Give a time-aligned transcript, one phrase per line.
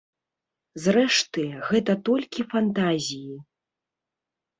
[0.85, 3.37] Зрэшты, гэта толькі фантазіі.